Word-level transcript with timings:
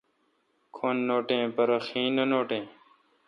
کھن 0.75 0.95
نوٹیں 1.07 1.45
پرہ 1.55 1.77
خیں 1.87 2.09
نہ 2.15 2.23
نوٹیں۔ 2.31 2.65